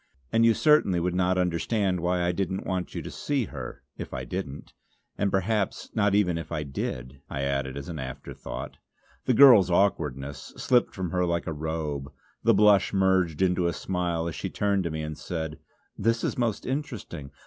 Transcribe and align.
And 0.33 0.43
you 0.43 0.55
certainly 0.55 0.99
would 0.99 1.13
not 1.13 1.37
understand 1.37 1.99
why 1.99 2.23
I 2.23 2.31
didn't 2.31 2.65
want 2.65 2.87
to 2.89 3.11
see 3.11 3.45
her, 3.45 3.83
if 3.99 4.15
I 4.15 4.23
didn't. 4.25 4.73
And 5.15 5.29
perhaps 5.29 5.91
not 5.93 6.15
even 6.15 6.39
if 6.39 6.51
I 6.51 6.63
did," 6.63 7.21
I 7.29 7.43
added 7.43 7.77
as 7.77 7.87
an 7.87 7.99
afterthought. 7.99 8.77
The 9.25 9.35
girl's 9.35 9.69
awkwardness 9.69 10.53
slipped 10.57 10.95
from 10.95 11.11
her 11.11 11.23
like 11.23 11.45
a 11.45 11.53
robe; 11.53 12.11
the 12.43 12.55
blush 12.55 12.93
merged 12.93 13.43
into 13.43 13.67
a 13.67 13.73
smile 13.73 14.27
as 14.27 14.33
she 14.33 14.49
turned 14.49 14.85
to 14.85 14.89
me 14.89 15.03
and 15.03 15.15
said: 15.15 15.59
"This 15.95 16.23
is 16.23 16.35
most 16.35 16.65
interesting. 16.65 17.29